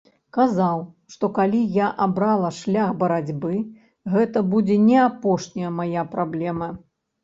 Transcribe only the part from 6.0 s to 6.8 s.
праблема.